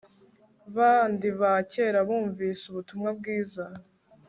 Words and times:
bandi 0.75 1.27
ba 1.39 1.53
kera 1.71 1.99
bumvise 2.07 2.63
ubutumwa 2.67 3.09
bwiza 3.19 3.63